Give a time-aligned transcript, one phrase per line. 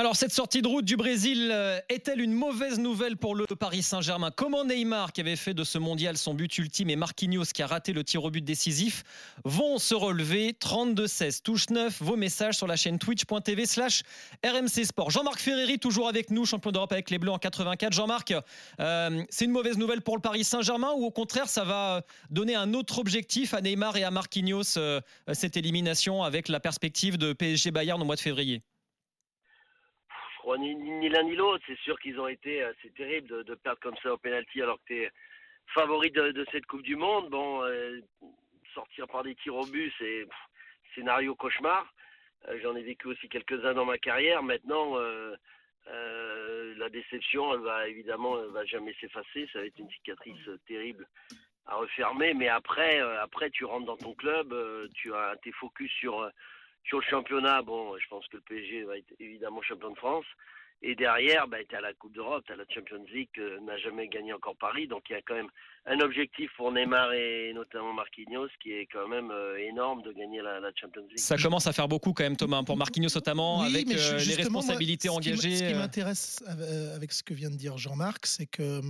[0.00, 3.82] Alors cette sortie de route du Brésil euh, est-elle une mauvaise nouvelle pour le Paris
[3.82, 4.30] Saint-Germain?
[4.30, 7.66] Comment Neymar, qui avait fait de ce mondial son but ultime, et Marquinhos, qui a
[7.66, 9.02] raté le tir au but décisif,
[9.44, 10.52] vont se relever?
[10.52, 14.04] 32-16, touche 9, vos messages sur la chaîne twitch.tv slash
[14.46, 15.10] RMC Sport.
[15.10, 17.92] Jean-Marc Ferreri, toujours avec nous, champion d'Europe avec les Bleus en 84.
[17.92, 18.32] Jean-Marc,
[18.78, 22.54] euh, c'est une mauvaise nouvelle pour le Paris Saint-Germain ou au contraire ça va donner
[22.54, 25.00] un autre objectif à Neymar et à Marquinhos, euh,
[25.32, 28.62] cette élimination avec la perspective de PSG Bayern au mois de février?
[30.56, 31.64] Ni, l'un ni l'autre.
[31.66, 32.62] C'est sûr qu'ils ont été.
[32.62, 35.10] Euh, c'est terrible de, perdre comme ça au penalty alors que tu es
[35.74, 37.30] favori de, cette Coupe du Monde.
[37.30, 38.00] Bon, euh,
[38.74, 40.26] sortir par des tirs au but, c'est
[40.94, 41.92] scénario cauchemar.
[42.48, 44.42] Euh, j'en ai vécu aussi quelques-uns dans ma carrière.
[44.42, 44.96] Maintenant,
[45.86, 49.48] la déception, elle va évidemment, elle va jamais s'effacer.
[49.52, 51.06] Ça va être une cicatrice terrible
[51.66, 52.34] à refermer.
[52.34, 54.54] Mais après, après, tu rentres dans ton club,
[54.94, 56.30] tu as tes focus sur
[56.88, 60.24] sur le championnat, bon, je pense que le PSG va être évidemment champion de France.
[60.80, 63.28] Et derrière, bah, tu as la Coupe d'Europe, tu as la Champions League,
[63.62, 64.86] n'a jamais gagné encore Paris.
[64.86, 65.48] Donc il y a quand même
[65.86, 70.40] un objectif pour Neymar et notamment Marquinhos qui est quand même euh, énorme de gagner
[70.40, 71.18] la, Champions League.
[71.18, 75.08] Ça commence à faire beaucoup quand même, Thomas, pour Marquinhos notamment, avec euh, les responsabilités
[75.08, 75.56] engagées.
[75.56, 75.78] ce qui euh.
[75.78, 76.44] m'intéresse
[76.94, 78.80] avec ce que vient de dire Jean-Marc, c'est que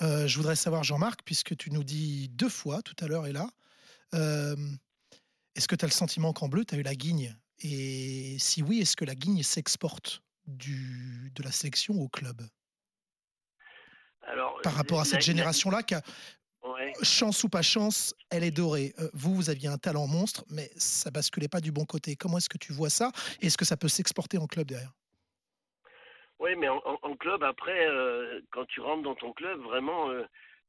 [0.00, 3.48] je voudrais savoir, Jean-Marc, puisque tu nous dis deux fois tout à l'heure et là,
[5.58, 7.34] est-ce que tu as le sentiment qu'en bleu, tu as eu la guigne?
[7.58, 12.42] Et si oui, est-ce que la guigne s'exporte du, de la sélection au club?
[14.22, 16.02] Alors, Par rapport à cette génération-là, qui a,
[17.02, 18.94] chance ou pas chance, elle est dorée.
[19.00, 22.14] Euh, vous, vous aviez un talent monstre, mais ça basculait pas du bon côté.
[22.14, 23.10] Comment est-ce que tu vois ça?
[23.40, 24.92] Est-ce que ça peut s'exporter en club derrière?
[26.38, 30.22] Oui, mais en, club, après, euh, quand tu rentres dans ton club, vraiment, euh,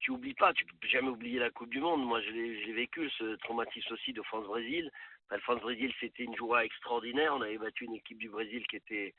[0.00, 2.04] tu oublies pas, tu peux jamais oublier la Coupe du Monde.
[2.04, 4.90] Moi, je l'ai vécu, ce traumatisme aussi de France-Brésil.
[5.28, 7.34] Enfin, France-Brésil, c'était une joie extraordinaire.
[7.34, 9.14] On avait battu une équipe du Brésil qui était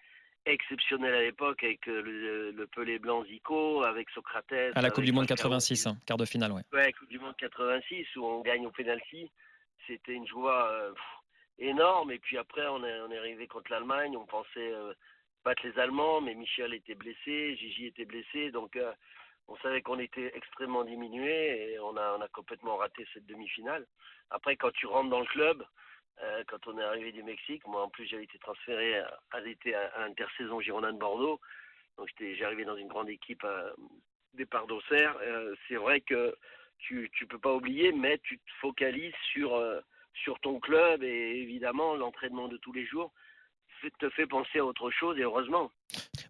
[0.45, 4.75] exceptionnelle à l'époque avec euh, le, le, Pelé blanc Zico, avec Socrates.
[4.75, 6.61] À la Coupe du Monde 86, hein, quart de finale, ouais.
[6.71, 9.29] Ouais, Coupe du Monde 86 où on gagne au penalty.
[9.85, 10.93] C'était une joie euh,
[11.59, 12.11] énorme.
[12.11, 14.15] Et puis après, on est, on est arrivé contre l'Allemagne.
[14.15, 14.93] On pensait euh,
[15.43, 18.77] battre les Allemands, mais Michel était blessé, Gigi était blessé, donc
[19.47, 23.85] on savait qu'on était extrêmement diminué et on a, on a complètement raté cette demi-finale.
[24.29, 25.63] Après, quand tu rentres dans le club,
[26.23, 28.99] euh, quand on est arrivé du Mexique, moi en plus j'avais été transféré
[29.31, 31.39] à, l'été à, l'intersaison Girondin de Bordeaux,
[31.97, 33.73] donc j'ai arrivé dans une grande équipe à
[34.33, 35.15] départ d'Auxerre.
[35.21, 36.35] Euh, c'est vrai que
[36.79, 39.79] tu ne peux pas oublier, mais tu te focalises sur, euh,
[40.13, 43.11] sur ton club et évidemment l'entraînement de tous les jours
[43.99, 45.71] te fait penser à autre chose et heureusement.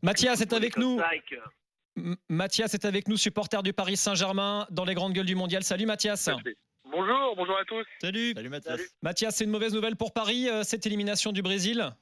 [0.04, 1.00] Mathias est avec nous.
[2.30, 5.64] Mathias est avec nous, supporter du Paris Saint-Germain dans les grandes gueules du mondial.
[5.64, 6.30] Salut Mathias.
[6.86, 7.86] Bonjour, bonjour à tous.
[8.02, 8.34] Salut.
[8.34, 8.82] Salut Mathias.
[9.02, 11.94] Mathias, c'est une mauvaise nouvelle pour Paris, euh, cette élimination du Brésil?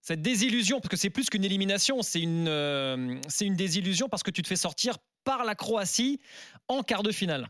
[0.00, 4.22] Cette désillusion, parce que c'est plus qu'une élimination, c'est une, euh, c'est une désillusion parce
[4.22, 6.20] que tu te fais sortir par la Croatie
[6.68, 7.48] en quart de finale.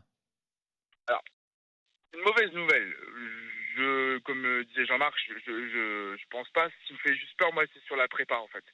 [1.06, 1.22] Alors,
[2.14, 2.94] une mauvaise nouvelle.
[3.74, 6.68] Je, comme disait Jean-Marc, je, je, je, pense pas.
[6.68, 8.64] Ce qui me fait juste peur, moi, c'est sur la prépa, en fait.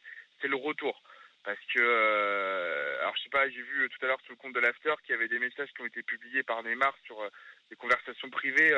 [0.40, 1.00] C'est le retour.
[1.44, 4.54] Parce que, euh, alors je sais pas, j'ai vu tout à l'heure sur le compte
[4.54, 7.28] de l'After qu'il y avait des messages qui ont été publiés par Neymar sur euh,
[7.70, 8.72] des conversations privées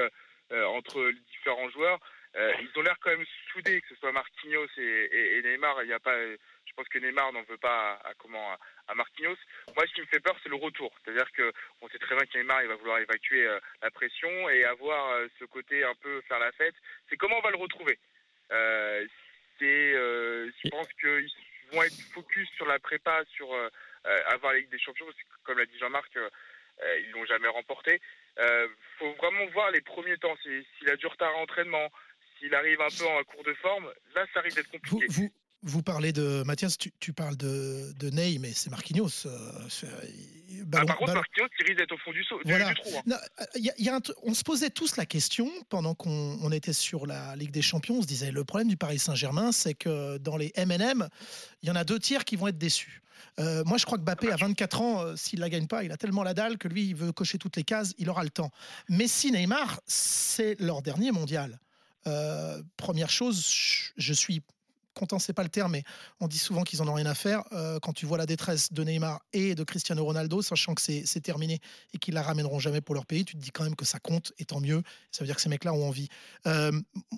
[0.53, 1.99] euh, entre les différents joueurs.
[2.35, 5.83] ils ont l'air quand même soudés, que ce soit Marquinhos et, Neymar.
[5.83, 8.57] Il n'y a pas, je pense que Neymar n'en veut pas à, comment
[8.89, 9.37] à, Marquinhos.
[9.75, 10.93] Moi, ce qui me fait peur, c'est le retour.
[11.03, 13.49] C'est-à-dire que on sait très bien que Neymar, il va vouloir évacuer
[13.83, 16.75] la pression et avoir ce côté un peu faire la fête.
[17.09, 17.99] C'est comment on va le retrouver?
[19.59, 21.25] c'est, je pense que
[21.73, 23.69] vont être focus sur la prépa, sur euh,
[24.07, 25.07] euh, avoir la Ligue des Champions,
[25.45, 26.29] comme l'a dit Jean-Marc, euh,
[27.01, 28.01] ils l'ont jamais remporté.
[28.39, 30.35] Il faut vraiment voir les premiers temps.
[30.43, 31.91] S'il a du retard à entraînement,
[32.39, 35.07] s'il arrive un peu en cours de forme, là, ça risque d'être compliqué.
[35.09, 35.31] Vous
[35.85, 39.27] parlez de Mathias, tu, parles de, de, Ney, mais c'est Marquinhos.
[39.27, 39.69] Euh,
[40.73, 42.75] ah, par contre, Marquinhos, il risque d'être au fond du, saut, voilà.
[42.75, 42.91] trou.
[43.11, 43.19] Hein.
[43.57, 47.63] y a, on se posait tous la question pendant qu'on était sur la Ligue des
[47.63, 47.99] Champions.
[47.99, 51.09] On se disait le problème du Paris Saint-Germain, c'est que dans les MM,
[51.63, 53.03] il y en a deux tiers qui vont être déçus.
[53.39, 55.93] Euh, moi, je crois que Bappé, à 24 ans, euh, s'il la gagne pas, il
[55.93, 58.31] a tellement la dalle que lui, il veut cocher toutes les cases, il aura le
[58.31, 58.51] temps.
[58.89, 61.59] Messi, Neymar, c'est leur dernier mondial.
[62.77, 63.47] première chose,
[63.97, 64.43] je suis
[65.01, 65.85] content, c'est pas le terme, mais
[66.21, 67.43] on dit souvent qu'ils en ont rien à faire.
[67.53, 71.21] Euh, quand tu vois la détresse de Neymar et de Cristiano Ronaldo, sachant que c'est
[71.23, 71.59] terminé
[71.95, 73.99] et qu'ils la ramèneront jamais pour leur pays, tu te dis quand même que ça
[73.99, 74.83] compte et tant mieux.
[75.11, 76.09] Ça veut dire que ces mecs-là ont envie.
[76.47, 76.73] Euh,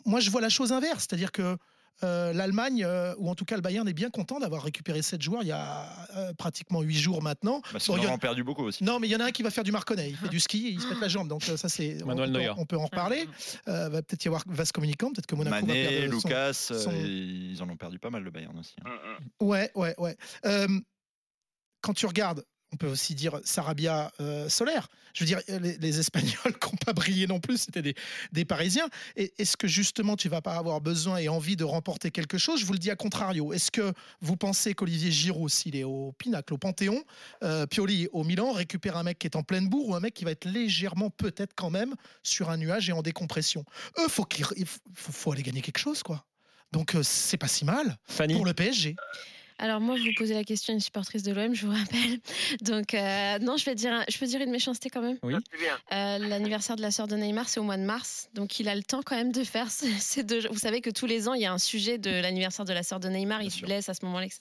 [0.05, 1.57] moi, je vois la chose inverse, c'est-à-dire que
[2.05, 5.23] euh, l'Allemagne, euh, ou en tout cas le Bayern, est bien content d'avoir récupéré 7
[5.23, 5.87] joueurs il y a
[6.17, 7.61] euh, pratiquement 8 jours maintenant.
[7.73, 8.83] Parce Bon, y en a- ont perdu beaucoup aussi.
[8.83, 10.11] Non, mais il y en a un qui va faire du Marconnet.
[10.11, 11.29] Il fait du ski, il se pète la jambe.
[11.29, 12.03] Donc ça, c'est.
[12.03, 13.29] On, Manuel on on peut en reparler.
[13.69, 15.13] Euh, va peut-être y avoir vaste communicant.
[15.13, 18.23] Peut-être que Monaco va Mané, perdre son- Lucas, son- ils en ont perdu pas mal
[18.23, 18.75] le Bayern aussi.
[18.85, 18.91] hein.
[18.91, 18.99] Hum,
[19.41, 19.49] hum.
[19.49, 20.17] Ouais, ouais, ouais.
[20.47, 20.67] Euh,
[21.83, 24.89] quand tu regardes, on peut aussi dire Sarabia euh, Solaire.
[25.15, 27.95] Je veux dire, les, les Espagnols qui n'ont pas brillé non plus, c'était des,
[28.33, 28.89] des Parisiens.
[29.17, 32.61] Est-ce que justement, tu vas pas avoir besoin et envie de remporter quelque chose?
[32.61, 33.53] Je vous le dis à contrario.
[33.53, 37.05] Est-ce que vous pensez qu'Olivier Giroud, s'il est au pinacle, au Panthéon,
[37.43, 40.15] euh, Pioli au Milan, récupère un mec qui est en pleine bourre ou un mec
[40.15, 43.65] qui va être légèrement, peut-être quand même, sur un nuage et en décompression?
[43.99, 44.27] Eux, faut
[44.57, 46.25] il faut, faut aller gagner quelque chose, quoi.
[46.73, 48.97] Donc, euh, c'est pas si mal Fanny, pour le PSG.
[49.63, 52.19] Alors moi, vous posez la question à une supportrice de l'OM, je vous rappelle.
[52.63, 55.19] Donc euh, non, je vais dire, un- je peux dire une méchanceté quand même.
[55.23, 55.35] Oui.
[55.59, 55.79] Bien.
[55.93, 58.75] Euh, L'anniversaire de la sœur de Neymar, c'est au mois de mars, donc il a
[58.75, 60.49] le temps quand même de faire ce- ces deux.
[60.51, 62.83] Vous savez que tous les ans, il y a un sujet de l'anniversaire de la
[62.83, 64.41] sœur de Neymar, Bien il se blesse à ce moment-là, etc.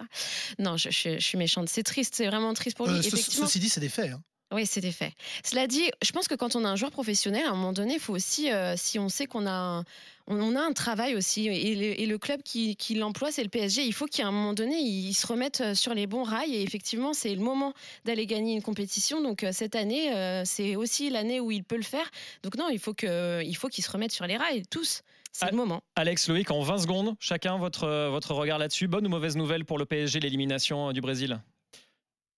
[0.57, 1.69] Non, je, je- je suis méchante.
[1.69, 2.97] C'est triste, c'est vraiment triste pour lui.
[2.97, 3.45] Euh, ce- Effectivement.
[3.45, 4.11] ceci dit, c'est des faits.
[4.11, 4.21] hein.
[4.53, 5.13] Oui, c'est des faits.
[5.45, 7.93] Cela dit, je pense que quand on a un joueur professionnel, à un moment donné,
[7.95, 9.85] il faut aussi, euh, si on sait qu'on a, un,
[10.27, 13.49] on, a un travail aussi, et le, et le club qui, qui l'emploie, c'est le
[13.49, 13.83] PSG.
[13.85, 16.53] Il faut qu'à un moment donné, ils se remettent euh, sur les bons rails.
[16.53, 19.21] Et effectivement, c'est le moment d'aller gagner une compétition.
[19.21, 22.09] Donc euh, cette année, euh, c'est aussi l'année où il peut le faire.
[22.43, 25.01] Donc non, il faut que, il faut qu'ils se remettent sur les rails tous.
[25.31, 25.51] C'est Ah.
[25.51, 25.81] le moment.
[25.95, 28.89] Alex, Loïc, en 20 secondes, chacun votre, votre regard là-dessus.
[28.89, 31.39] Bonne ou mauvaise nouvelle pour le PSG, l'élimination du Brésil?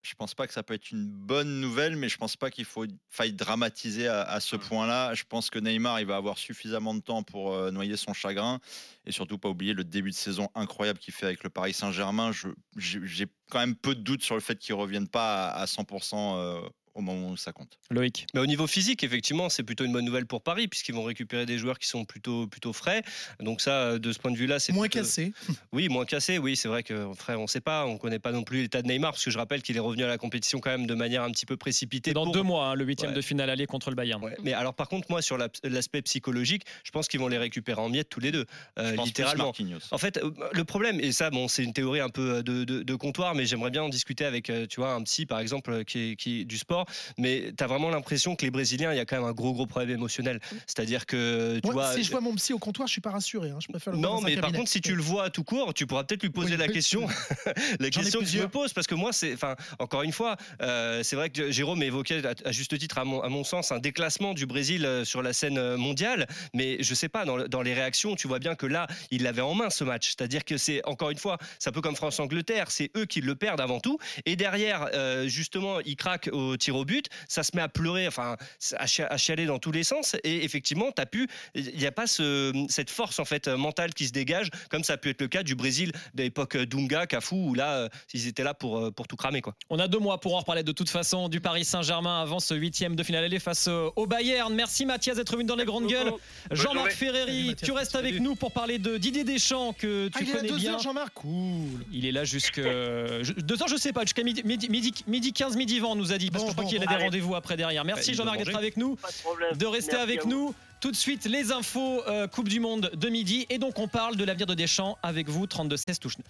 [0.03, 2.65] Je pense pas que ça peut être une bonne nouvelle, mais je pense pas qu'il
[2.65, 5.13] faut faille dramatiser à, à ce point-là.
[5.13, 8.59] Je pense que Neymar, il va avoir suffisamment de temps pour euh, noyer son chagrin
[9.05, 12.31] et surtout pas oublier le début de saison incroyable qu'il fait avec le Paris Saint-Germain.
[12.75, 15.65] J'ai j'ai quand même peu de doutes sur le fait qu'il revienne pas à, à
[15.65, 16.61] 100% euh,
[16.95, 17.77] au moment où ça compte.
[17.89, 21.03] Loïc Mais au niveau physique, effectivement, c'est plutôt une bonne nouvelle pour Paris, puisqu'ils vont
[21.03, 23.01] récupérer des joueurs qui sont plutôt, plutôt frais.
[23.39, 25.33] Donc ça, de ce point de vue-là, c'est Moins plutôt- cassé.
[25.71, 26.37] Oui, moins cassé.
[26.37, 28.81] Oui, c'est vrai que frère, on ne sait pas, on connaît pas non plus l'état
[28.81, 30.93] de Neymar, parce que je rappelle qu'il est revenu à la compétition quand même de
[30.93, 32.13] manière un petit peu précipitée.
[32.13, 33.17] Dans pour- deux mois, hein, le huitième Ouais.
[33.17, 34.23] de finale aller contre le Bayern.
[34.23, 37.37] Ouais, Mais alors, par contre, moi, sur la- l'aspect psychologique, je pense qu'ils vont les
[37.37, 38.45] récupérer en miettes tous les deux,
[38.77, 39.51] euh, littéralement.
[39.91, 42.83] En fait, euh, le problème, et ça, bon, c'est une théorie un peu de, de-
[42.83, 45.71] de comptoir, mais j'aimerais bien en discuter avec, euh, tu vois, un psy, par exemple,
[45.71, 46.82] euh, qui est, qui est du sport.
[47.17, 49.53] Mais tu as vraiment l'impression que les Brésiliens, il y a quand même un gros,
[49.53, 50.39] gros problème émotionnel.
[50.67, 51.93] C'est-à-dire que, tu vois.
[51.93, 53.49] si je vois mon psy au comptoir, je suis pas rassuré.
[53.51, 53.59] hein.
[53.59, 54.57] Je préfère le voir Non, mais par cabinet.
[54.59, 56.73] contre, si tu le vois tout court, tu pourras peut-être lui poser Oui, la oui,
[56.73, 57.07] question,
[57.79, 61.03] la question que je me pose, parce que moi, c'est, enfin, encore une fois, euh,
[61.03, 63.79] c'est vrai que Jérôme évoquait à, à juste titre, à mon, à mon sens, un
[63.79, 67.47] déclassement du Brésil euh, sur la scène euh, mondiale, mais je sais pas, dans, le-
[67.47, 70.43] dans les réactions, tu vois bien que là, il l'avait en main ce match, c'est-à-dire
[70.45, 73.61] que c'est encore une fois, c'est un peu comme France-Angleterre, c'est eux qui le perdent
[73.61, 77.61] avant tout, et derrière, euh, justement, ils craquent au tir au but, ça se met
[77.61, 78.37] à pleurer, enfin,
[78.77, 81.91] à, chia- à chialer dans tous les sens, et effectivement, t'as pu, il n'y a
[81.91, 85.21] pas ce- cette force en fait mentale qui se dégage, comme ça a pu être
[85.21, 88.77] le cas du Brésil de l'époque Dunga, Cafu, où là, euh, ils étaient là pour,
[88.77, 89.55] euh, pour tout cramer, quoi.
[89.69, 92.53] On a deux mois pour en reparler de toute façon du Paris Saint-Germain avant ce
[92.53, 94.53] huitième de finale aller face euh, au Bayern.
[94.53, 96.11] Merci Mathias d'être venu dans les grandes gueules.
[96.51, 96.91] Jean-Marc.
[96.91, 97.67] Ferreri, Salut, Mathias.
[97.67, 98.23] tu restes avec Salut.
[98.23, 100.73] nous pour parler de Didier Deschamps que Ah, tu il est à connais 2 bien.
[100.73, 101.85] heures, Jean-Marc Cool.
[101.91, 105.33] Il est là jusque je- deux heures, je sais pas, jusqu'à midi, midi, midi, midi
[105.33, 107.03] 15, midi 20, on nous a dit, parce Bon, que je crois qu'il a des
[107.03, 107.85] rendez-vous après derrière.
[107.85, 109.55] Merci doit Jean-Marc d'être avec nous, Pas de problème.
[109.55, 110.53] de rester Merci avec nous.
[110.83, 113.45] Tout de suite, les infos euh, Coupe du Monde de midi.
[113.49, 116.25] Et donc, on parle de l'avenir de Deschamps avec vous, 32-16 touche 9.